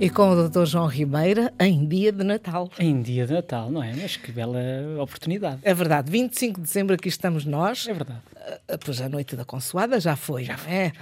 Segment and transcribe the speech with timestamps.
[0.00, 0.64] E com o Dr.
[0.64, 2.70] João Ribeira em dia de Natal.
[2.78, 3.92] Em dia de Natal, não é?
[3.94, 4.58] Mas que bela
[4.98, 5.58] oportunidade.
[5.62, 7.86] É verdade, 25 de dezembro aqui estamos nós.
[7.86, 8.20] É verdade.
[8.66, 10.92] Ah, Pois a noite da Consoada já foi, já é?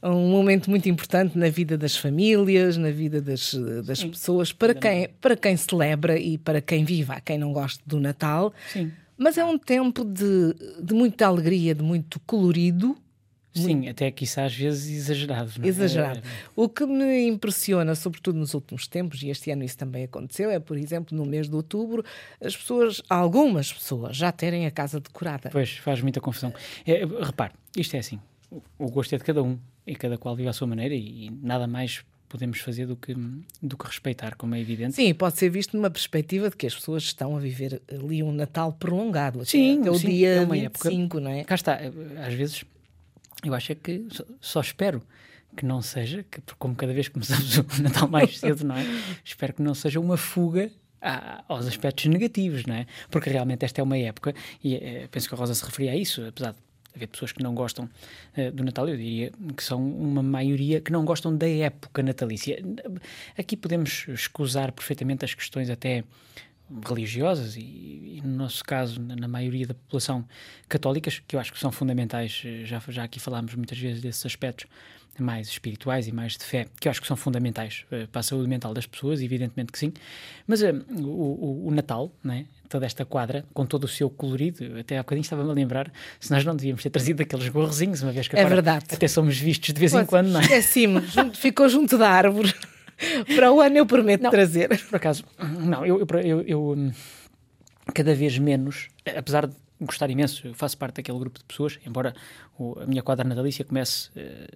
[0.00, 3.54] Um momento muito importante na vida das famílias, na vida das,
[3.84, 7.10] das pessoas, para quem, para quem celebra e para quem vive.
[7.10, 8.54] Há quem não goste do Natal.
[8.72, 8.92] Sim.
[9.18, 12.96] Mas é um tempo de, de muita alegria, de muito colorido,
[13.54, 15.52] Sim, até quiçá às vezes exagerado.
[15.58, 15.68] Não é?
[15.68, 16.20] Exagerado.
[16.56, 20.58] O que me impressiona, sobretudo nos últimos tempos, e este ano isso também aconteceu, é,
[20.58, 22.04] por exemplo, no mês de outubro,
[22.40, 25.50] as pessoas, algumas pessoas, já terem a casa decorada.
[25.50, 26.52] Pois, faz muita confusão.
[26.86, 28.18] É, repare, isto é assim,
[28.78, 31.30] o- gosto é de cada um, e cada qual vive à sua maneira, e, e
[31.42, 33.14] nada mais podemos fazer do que,
[33.62, 34.96] do que respeitar, como é evidente.
[34.96, 38.32] Sim, pode ser visto numa perspectiva de que as pessoas estão a viver ali um
[38.32, 41.44] Natal prolongado, até- Sim, até o sim, dia é uma época- 25, não é?
[41.44, 41.78] Cá está,
[42.26, 42.64] às vezes
[43.44, 44.06] eu acho é que
[44.40, 45.02] só, espero
[45.56, 48.84] que não seja, que, como cada vez começamos o Natal mais cedo, não é?
[49.24, 50.70] Espero que não seja uma fuga
[51.00, 52.86] a- aos aspectos negativos, não é?
[53.10, 55.96] Porque realmente esta é uma época, e eh, penso que a Rosa se referia a
[55.96, 56.58] isso, apesar de
[56.96, 57.88] haver pessoas que não gostam
[58.36, 62.58] eh, do Natal, eu diria que são uma maioria que não gostam da época natalícia.
[63.38, 66.04] Aqui podemos escusar perfeitamente as questões até
[66.86, 70.24] religiosas e, e no nosso caso, na, na maioria da população
[70.68, 74.24] católicas, que eu acho que são fundamentais, eh, já, já aqui falámos muitas vezes desses
[74.24, 74.66] aspectos
[75.18, 78.22] mais espirituais e mais de fé, que eu acho que são fundamentais eh, para a
[78.22, 79.92] saúde mental das pessoas, evidentemente que sim,
[80.46, 84.76] mas eh, o, o- o Natal, né, toda esta quadra, com todo o seu colorido,
[84.78, 88.10] até há bocadinho estava-me a lembrar, se nós não devíamos ter trazido aqueles gorrozinhos, uma
[88.10, 88.86] vez que É agora verdade.
[88.90, 90.42] até somos vistos de vez em Pois, quando, não é?
[90.42, 92.52] Esqueci-me, junto- ficou junto da árvore.
[93.36, 94.68] Para o ano eu prometo trazer.
[94.88, 95.24] Por acaso,
[95.60, 96.92] não, eu, eu, eu-
[97.94, 102.14] cada vez menos, apesar de gostar imenso, eu faço parte daquele grupo de pessoas, embora
[102.58, 104.46] o- a minha quadra natalícia comece eh,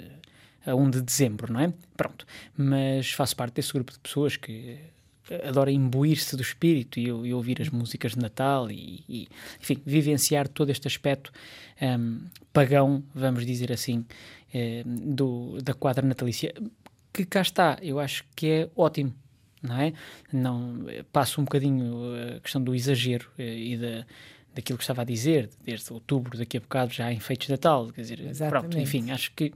[0.67, 1.73] a 1 de dezembro, não é?
[1.97, 2.27] Pronto.
[2.57, 4.79] Mas faço parte desse grupo de pessoas que
[5.31, 9.29] eh, adora imbuir-se do espírito e, e ouvir as músicas de Natal e, e,
[9.61, 11.31] enfim, vivenciar todo este aspecto
[11.83, 12.21] hum,
[12.53, 14.07] pagão, vamos dizer assim,
[14.55, 16.55] eh, do, da quadra natalícia.
[17.13, 19.15] Que cá está, eu acho que é ótimo
[19.63, 19.93] não é?
[20.33, 24.07] Não, passo um bocadinho eh, a questão do exagero eh, e da,
[24.55, 27.89] daquilo que estava a dizer, desde outubro, daqui a bocado já há enfeites de Natal,
[27.93, 28.79] quer dizer, pronto, Exatamente.
[28.81, 29.53] enfim, acho que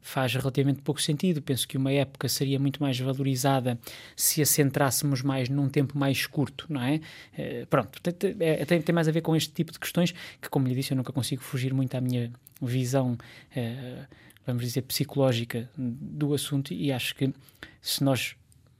[0.00, 1.40] faz relativamente pouco sentido.
[1.40, 3.78] Penso que uma época seria muito mais valorizada
[4.14, 7.00] se a centrássemos mais num tempo mais curto, não é?
[7.36, 10.12] Eh, pronto, tem, tem- é- tem, tem mais a ver com este tipo de questões
[10.40, 12.30] que, como lhe disse, eu nunca consigo fugir muito à minha
[12.60, 13.16] visão,
[13.54, 14.04] eh,
[14.46, 17.32] vamos dizer, psicológica do assunto e acho que
[17.80, 18.36] se nós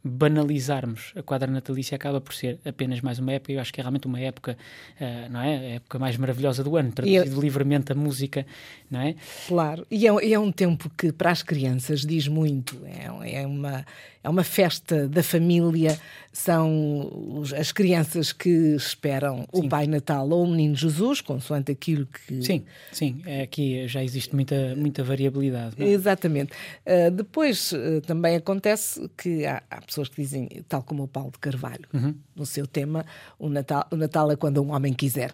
[0.07, 3.53] banalizarmos a quadra natalícia acaba por ser apenas mais uma época.
[3.53, 4.57] Eu acho que é realmente uma época,
[5.01, 5.57] eh, não é?
[5.57, 8.47] A época mais maravilhosa do ano, traduzido livremente a música,
[8.91, 9.15] não é?
[9.49, 12.81] Claro, e é, é um tempo que para as crianças diz muito.
[12.85, 13.85] É, é uma,
[14.23, 15.99] é uma festa da família,
[16.33, 22.07] são os- as crianças que esperam o Pai Natal ou o Menino Jesus, consoante aquilo
[22.07, 22.43] que.
[22.43, 22.63] Sim,
[22.93, 25.75] sim, é, aqui já existe muita, muita variabilidade.
[25.79, 25.91] não é?
[25.91, 26.53] Exatamente.
[26.87, 31.31] Uh, depois uh, também acontece que há, há pessoas que dizem, tal como o Paulo
[31.31, 31.89] de Carvalho,
[32.35, 33.05] no seu tema,
[33.39, 35.33] o Natal, o Natal é quando um homem quiser.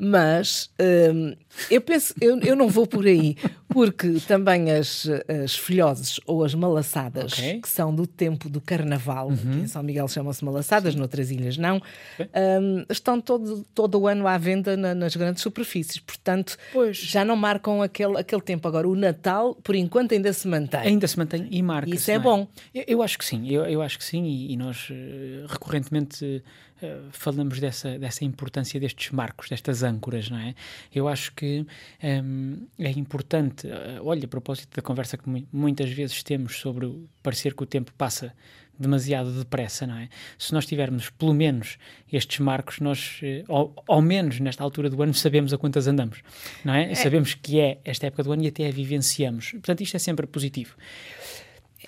[0.00, 0.70] Mas
[1.12, 1.34] hum,
[1.68, 3.36] eu penso, eu, eu não vou por aí,
[3.68, 5.08] porque também as,
[5.44, 7.60] as filhoses ou as malaçadas, Ok.
[7.62, 11.82] que são do tempo do carnaval, que em São Miguel chamam-se malaçadas, noutras ilhas não,
[12.20, 15.98] hum, estão todo, todo o ano à venda na- nas grandes superfícies.
[15.98, 16.96] Portanto, Pois.
[16.96, 18.68] já não marcam aquele, aquele tempo.
[18.68, 20.80] Agora, o Natal, por enquanto, ainda se mantém.
[20.80, 21.90] Ainda se mantém e marca.
[21.92, 22.46] Isso é bom.
[22.72, 26.40] Eu, eu acho que sim, eu, eu acho que sim, e, e nós eh, recorrentemente
[26.82, 30.54] eh, falamos dessa, dessa importância destes marcos, destas âncoras, não é?
[30.94, 31.66] Eu acho que
[32.02, 36.86] hum, é importante, eh, olha, a propósito da conversa que mu- muitas vezes temos sobre
[36.86, 38.32] o parecer que o tempo passa
[38.80, 40.08] demasiado depressa, não é?
[40.38, 41.78] Se nós tivermos pelo menos
[42.12, 46.22] estes marcos, nós, eh, ao, ao menos nesta altura do ano, sabemos a quantas andamos,
[46.64, 46.94] não é?
[46.94, 49.50] Sabemos que é esta época do ano e até a vivenciamos.
[49.50, 50.76] Portanto, isto é sempre positivo.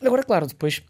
[0.03, 0.83] Agora, claro, depois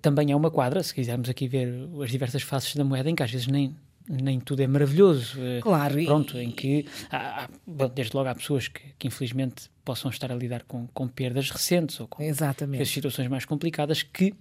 [0.00, 1.68] também é uma quadra, se quisermos aqui ver
[2.02, 3.74] as diversas faces da moeda, em que às vezes nem,
[4.08, 5.38] nem tudo é maravilhoso.
[5.40, 9.06] eh, Claro, e- Pronto, em que, há- há- bom, desde logo, há pessoas que, que
[9.08, 12.82] infelizmente possam estar a lidar com, com perdas recentes ou com Exatamente.
[12.82, 14.34] as situações mais complicadas que,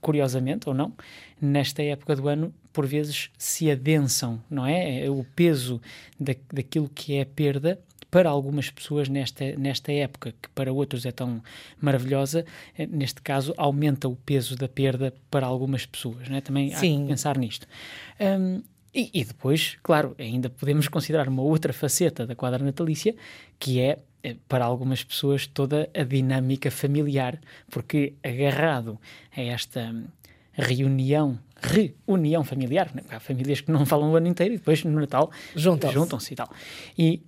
[0.00, 0.92] curiosamente ou não,
[1.40, 5.04] nesta época do ano, por vezes se adensam, não é?
[5.06, 5.80] É O peso
[6.18, 11.04] da, daquilo que é a perda para algumas pessoas nesta, nesta época, que para outros
[11.04, 11.42] é tão
[11.80, 12.44] maravilhosa,
[12.76, 16.28] eh, neste caso aumenta o peso da perda para algumas pessoas.
[16.28, 16.40] Né?
[16.40, 16.98] Também Sim.
[16.98, 17.66] há que pensar nisto.
[18.20, 18.62] Um,
[18.94, 23.14] e, e, depois, claro, ainda podemos considerar uma outra faceta da quadra natalícia,
[23.58, 27.38] que é, eh, para algumas pessoas, toda a dinâmica familiar,
[27.70, 28.98] porque agarrado
[29.36, 29.94] a esta
[30.52, 31.38] reunião,
[32.06, 35.94] reunião familiar, há famílias que não falam o ano inteiro e depois no Natal juntam-se
[35.94, 36.50] juntam e tal.
[36.96, 37.22] E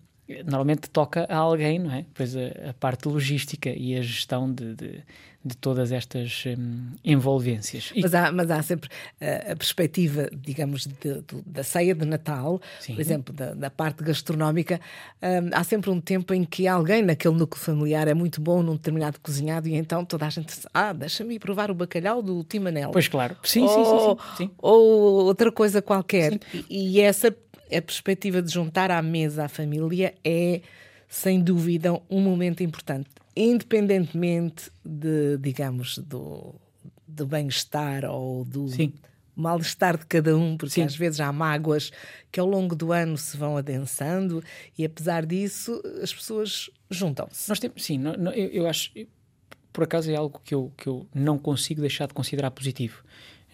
[0.45, 2.05] normalmente toca a alguém, não é?
[2.15, 5.03] Pois a, a parte logística e a gestão de, de,
[5.43, 7.93] de todas estas um, envolvências.
[7.97, 12.61] Mas, há, mas há sempre uh, a perspectiva, digamos, de, de, da ceia de Natal,
[12.79, 12.95] Sim.
[12.95, 14.79] por exemplo, da, da parte gastronómica,
[15.23, 18.75] um, há sempre um tempo em que alguém naquele núcleo familiar é muito bom num
[18.75, 22.91] determinado cozinhado e então toda a gente diz, ah, deixa-me provar o bacalhau do Timanel.
[22.91, 24.51] Pois claro, sim, ou, sim, sim, sim, sim.
[24.59, 26.39] Ou outra coisa qualquer.
[26.69, 27.35] E, e essa
[27.73, 30.61] a perspectiva de juntar à mesa a família é,
[31.09, 33.09] sem dúvida, um momento importante,
[33.43, 36.55] independentemente de, digamos, do,
[37.07, 38.93] do bem-estar ou do Sim.
[39.35, 40.83] mal-estar de cada um, porque Sim.
[40.83, 41.91] às vezes há mágoas
[42.31, 44.43] que ao longo do ano se vão adensando
[44.77, 47.49] e, apesar disso, as pessoas juntam-se.
[47.49, 48.93] Nós temos, sim, não, não, eu, eu, acho,
[49.73, 53.03] por acaso é algo que eu, que eu não consigo deixar de considerar positivo.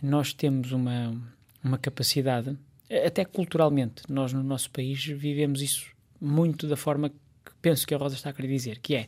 [0.03, 1.17] Nós temos uma,
[1.63, 2.57] uma capacidade
[3.05, 5.87] até culturalmente, nós no nosso país vivemos isso
[6.21, 9.07] muito da forma que penso que a Rosa está a querer dizer, que é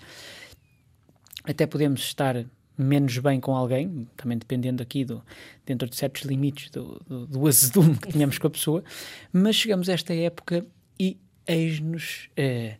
[1.45, 2.45] até podemos estar
[2.77, 5.23] menos bem com alguém, também dependendo aqui do,
[5.67, 8.85] dentro de certos limites do, do, do azedume que tínhamos com a pessoa,
[9.33, 10.65] mas chegamos a esta época
[10.99, 12.77] e eis-nos eh,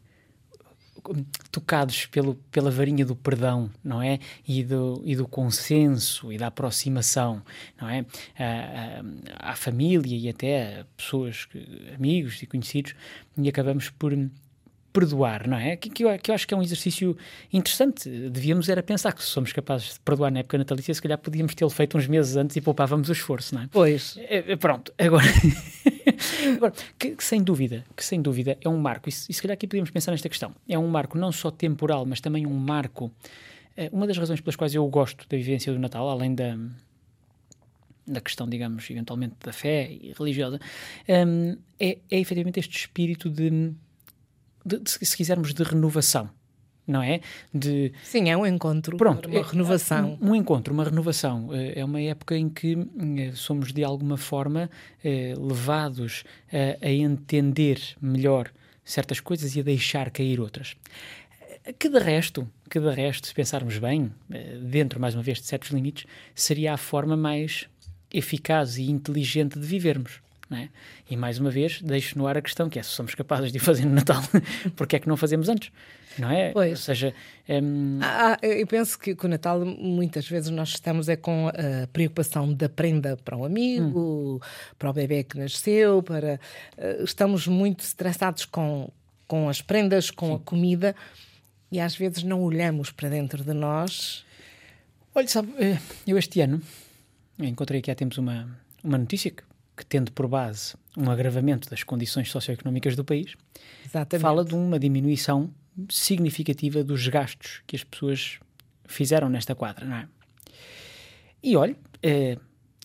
[1.51, 4.19] tocados pelo, pela varinha do perdão, não é?
[4.47, 7.43] E do, e do consenso e da aproximação,
[7.81, 8.05] não é?
[8.39, 11.49] À, à, à família e até a pessoas,
[11.95, 12.95] amigos e conhecidos,
[13.37, 14.13] e acabamos por
[14.93, 15.77] perdoar, não é?
[15.77, 17.17] Que, que, eu, que eu acho que é um exercício
[17.53, 18.09] interessante.
[18.09, 21.55] Devíamos era pensar que se somos capazes de perdoar na época natalícia, se calhar podíamos
[21.55, 23.69] tê-lo feito uns meses antes e poupávamos o esforço, não é?
[23.71, 24.17] Pois.
[24.19, 25.27] É, é pronto, agora,
[26.57, 29.55] agora que, que, sem dúvida, que sem dúvida é um marco, e, e se calhar
[29.55, 33.13] aqui podíamos pensar nesta questão, é um marco não só temporal, mas também um marco,
[33.77, 36.57] é, uma das razões pelas quais eu gosto da vivência do Natal, além da
[38.09, 40.59] da questão, digamos, eventualmente da fé e religiosa,
[41.09, 43.75] um, é, é efetivamente este espírito de
[44.65, 46.31] de, de, se quisermos, de renovação.
[46.87, 47.21] Não é?
[47.53, 50.19] De, Sim, é um encontro, Pronto, uma é, renovação.
[50.23, 51.51] Um, um, encontro, uma renovação.
[51.53, 52.79] É, é uma época em que
[53.19, 54.71] eh, somos, de alguma forma,
[55.05, 58.51] eh, levados a, a entender melhor
[58.83, 60.77] certas coisas e a deixar cair outras.
[61.79, 65.47] Que de resto, que de resto, se pensarmos bem, eh, dentro mais uma vez de
[65.47, 67.69] certos limites, seria a forma mais
[68.11, 70.21] eficaz e inteligente de vivermos.
[70.51, 70.71] É?
[71.11, 73.59] E mais uma vez, deixo no ar a questão que é se somos capazes de
[73.59, 74.23] fazer no Natal,
[74.77, 75.71] porque é que não fazemos antes?
[76.19, 76.53] Não é?
[76.53, 76.71] Pois.
[76.71, 77.15] Ou seja,
[77.49, 77.99] um...
[78.03, 82.53] ah, eu penso que com o Natal muitas vezes nós estamos é com a preocupação
[82.53, 84.47] da prenda para um amigo, hum.
[84.79, 86.41] para o bebê que nasceu, para
[86.79, 88.91] uh, estamos muito estressados com,
[89.27, 90.35] com as prendas, com Sim.
[90.35, 90.97] a comida
[91.71, 94.25] e às vezes não olhamos para dentro de nós.
[95.15, 96.63] Olha, sabe, eh, eu este ano
[97.39, 98.49] encontrei aqui há tempos uma,
[98.83, 99.43] uma notícia que
[99.79, 103.37] que tendo por base um agravamento das condições socioeconómicas do país,
[103.87, 104.23] Exatamente.
[104.23, 105.51] fala de uma diminuição
[105.89, 108.41] significativa dos gastos que as pessoas
[108.85, 110.09] fizeram nesta quadra, não é?
[111.41, 112.37] E olha, é,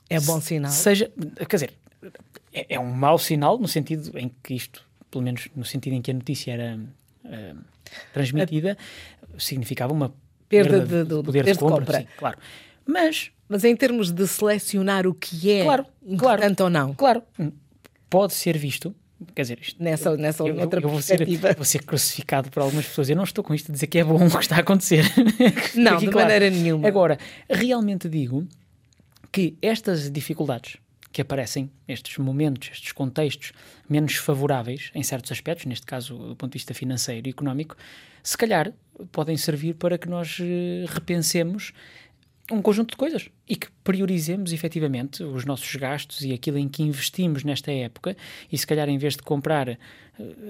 [0.08, 0.72] é bom sinal.
[0.72, 1.12] Seja,
[1.50, 1.74] quer dizer,
[2.53, 6.01] é, é, um mau sinal no sentido em que isto, pelo menos no sentido em
[6.01, 6.79] que a notícia era
[7.25, 7.58] uh,
[8.13, 8.77] transmitida,
[9.36, 9.39] a...
[9.39, 10.13] significava uma
[10.48, 12.00] perda, perda de, de, poder de, de compra, compra.
[12.01, 12.38] Sim, claro.
[12.86, 16.94] Mas mas em termos de selecionar o que é claro, importante claro, ou não.
[16.96, 17.24] Claro,
[18.10, 18.96] pode ser visto.
[19.36, 21.24] Quer dizer, isto, nessa, nessa eu, outra eu, eu vou ser,
[21.56, 23.10] vou ser crucificado por algumas pessoas.
[23.10, 25.06] Eu não estou com isto a dizer que é bom o que está a acontecer.
[25.75, 26.28] não, de claro.
[26.28, 26.88] maneira nenhuma.
[26.88, 28.48] Agora, realmente digo
[29.32, 30.78] que estas dificuldades
[31.12, 33.54] que aparecem, estes momentos, estes contextos
[33.88, 37.78] menos favoráveis em certos aspectos, neste caso do ponto de vista financeiro e económico,
[38.24, 38.74] se calhar
[39.12, 41.72] podem servir para que nós eh, repensemos
[42.51, 43.29] um conjunto de coisas.
[43.47, 48.15] E que priorizemos efetivamente os nossos gastos e aquilo em que investimos nesta época.
[48.51, 49.77] E se calhar em vez de comprar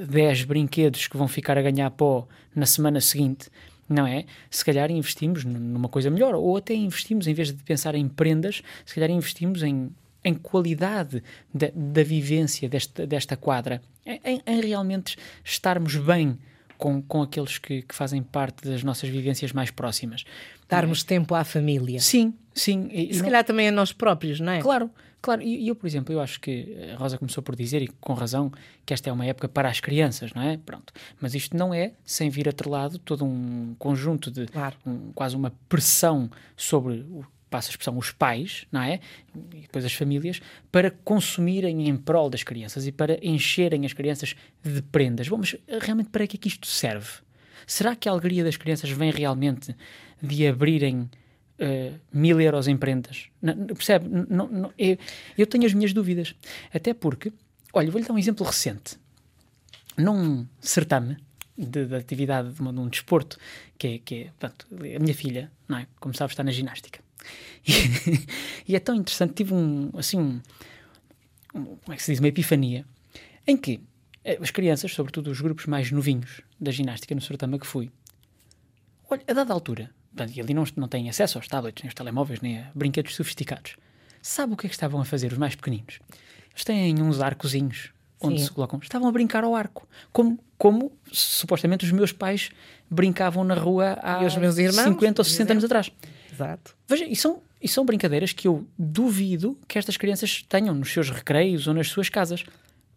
[0.09, 3.49] 10 eh, brinquedos que vão ficar a ganhar pó na semana seguinte,
[3.87, 4.25] não é?
[4.49, 6.35] Se calhar investimos numa coisa melhor.
[6.35, 9.89] Ou até investimos, em vez de pensar em prendas, se calhar investimos em,
[10.23, 11.23] em qualidade
[11.53, 16.37] da, da vivência desta, desta quadra, em, em realmente estarmos bem
[16.83, 20.25] com, com aqueles que, que, fazem parte das nossas vivências mais próximas.
[20.67, 22.01] Darmos tempo à família.
[22.01, 24.61] Sim, Sim, e, E se não- calhar também a nós próprios, não é?
[24.61, 25.41] Claro, claro.
[25.41, 28.13] E e eu, por exemplo, eu acho que a Rosa começou por dizer, e com
[28.13, 28.51] razão,
[28.85, 30.57] que esta é uma época para as crianças, não é?
[30.57, 30.91] Pronto.
[31.21, 34.75] Mas isto não é sem vir atrelado todo um conjunto de Claro.
[34.85, 38.99] um- quase uma pressão sobre o passa a expressão, os pais, não é?
[39.53, 40.41] E depois as famílias,
[40.71, 45.27] para consumirem em prol das crianças e para encherem as crianças de prendas.
[45.29, 47.09] Bom, mas eh, realmente para que é que isto serve?
[47.67, 49.75] Será que a alegria das crianças vem realmente
[50.21, 51.09] de abrirem
[51.59, 53.27] eh, mil euros em prendas?
[53.41, 54.07] Não, percebe?
[54.09, 54.97] Não- não- não- eu,
[55.37, 56.33] eu tenho as minhas dúvidas.
[56.73, 57.31] Até porque,
[57.71, 58.97] olha, vou-lhe dar um exemplo recente.
[59.97, 61.17] Num certame
[61.55, 63.37] de, de atividade de, um- de um desporto,
[63.77, 65.85] que é, que é portanto, a minha filha, não é?
[65.99, 66.99] como sabes, está na ginástica.
[67.67, 67.73] E,
[68.73, 70.41] e é tão interessante, tive um, assim, um,
[71.55, 72.85] um- como é que se diz, uma epifania,
[73.47, 73.81] em que
[74.23, 77.91] eh, as crianças, sobretudo os grupos mais novinhos da ginástica no certame a que fui,
[79.09, 81.93] olha, a dada altura, portanto, e ali não, não têm acesso aos tablets, nem aos
[81.95, 83.75] telemóveis, nem a brinquedos sofisticados,
[84.21, 85.99] sabe o que é que estavam a fazer os mais pequeninos?
[86.51, 87.89] Eles têm uns arcozinhos
[88.21, 88.45] onde Sim.
[88.45, 88.79] se colocam.
[88.81, 92.51] Estavam a brincar ao arco, como, como supostamente os meus pais
[92.89, 95.91] brincavam na rua há E os meus irmãos, 50 ou por 60 anos atrás.
[96.33, 96.75] Exato.
[96.87, 101.09] Veja, e são, e são brincadeiras que eu duvido que estas crianças tenham nos seus
[101.09, 102.43] recreios ou nas suas casas.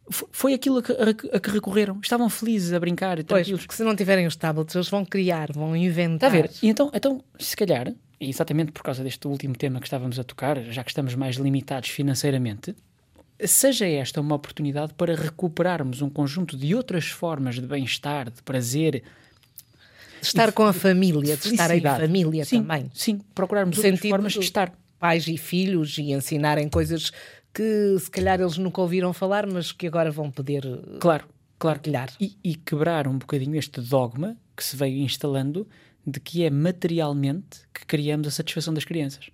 [0.08, 0.92] Foi aquilo a que,
[1.36, 1.98] a que recorreram.
[2.02, 3.60] Estavam felizes a brincar e Pois, tranquilos.
[3.62, 6.30] porque se não tiverem os tablets, eles vão criar, vão Está inventar.
[6.30, 6.50] a ver?
[6.62, 10.24] E então, então, se calhar, e exatamente por causa deste último tema que estávamos a
[10.24, 12.74] tocar, já que estamos mais limitados financeiramente,
[13.44, 19.02] seja esta uma oportunidade para recuperarmos um conjunto de outras formas de bem-estar, de prazer,
[20.26, 22.90] De estar com a família, de estar em família sim, também.
[22.92, 24.72] Sim, procurarmos outras formas de estar.
[24.98, 27.12] Pais e filhos e ensinarem coisas
[27.52, 31.24] que se calhar eles nunca ouviram falar, mas que agora vão poder eh, Claro,
[31.58, 31.78] claro.
[31.78, 32.10] partilhar.
[32.20, 35.66] E, e quebrar um bocadinho este dogma que se veio instalando
[36.06, 39.28] de que é materialmente que criamos a satisfação das crianças.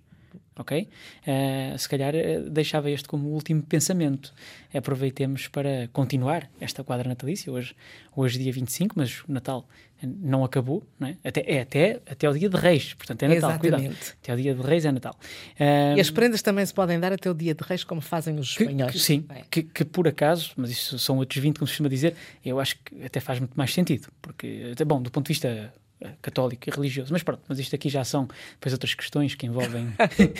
[0.57, 0.87] Ok?
[1.25, 4.33] Eh, se calhar eh, deixava este como último pensamento.
[4.73, 7.51] Aproveitemos para continuar esta quadra natalícia.
[7.51, 7.75] Hoje,
[8.15, 9.67] hoje dia 25, mas o Natal
[10.01, 11.17] eh, não acabou, não é?
[11.23, 13.57] Até, é até, até ao dia de Reis, portanto é Natal.
[13.59, 13.79] Cuidado.
[13.81, 14.13] Exatamente.
[14.21, 15.15] Até ao dia de Reis é Natal.
[15.59, 18.37] Eh, E as prendas também se podem dar até o dia de reis, como fazem
[18.37, 18.91] os que- espanhóis.
[18.91, 19.41] que- sim, É.
[19.49, 22.77] que, que por acaso, mas isso são outros 20, como se costuma dizer, eu acho
[22.83, 25.73] que até faz muito mais sentido, porque, até bom, do ponto de vista
[26.21, 29.93] católico e religioso, mas pronto, mas isto aqui já são depois outras questões que envolvem.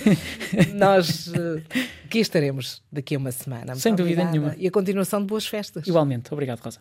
[0.76, 1.62] Nós eh,
[2.06, 3.76] aqui estaremos daqui a uma semana.
[3.76, 4.32] Sem dúvida obrigada.
[4.32, 4.56] nenhuma.
[4.58, 5.88] E a continuação de boas festas.
[5.88, 6.80] Igualmente, obrigado, Rosa.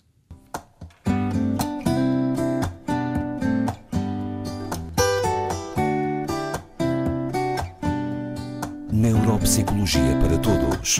[8.92, 10.98] Neuropsicologia para todos.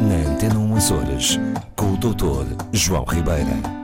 [0.00, 1.38] Na Antena 1 Açores,
[1.74, 2.46] com o Dr.
[2.72, 3.77] João Ribeira.